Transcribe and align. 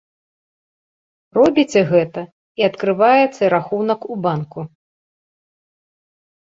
Робіце 1.39 1.83
гэта, 1.91 2.19
і 2.63 2.67
адкрываеце 2.69 3.43
рахунак 3.57 4.11
у 4.13 4.21
банку. 4.27 4.69